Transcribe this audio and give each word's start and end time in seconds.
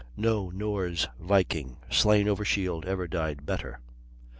No 0.17 0.49
Norse 0.49 1.07
Viking, 1.19 1.77
slain 1.91 2.27
over 2.27 2.43
shield, 2.43 2.87
ever 2.87 3.07
died 3.07 3.45
better. 3.45 3.79